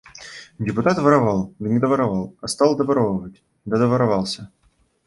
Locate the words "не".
1.69-1.77